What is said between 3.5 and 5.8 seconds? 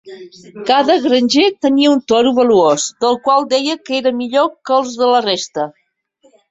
deia que era millor que els de la resta.